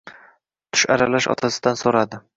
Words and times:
Tush 0.77 0.85
aralash 0.95 1.31
otasidan 1.37 1.81
so`radi 1.87 2.25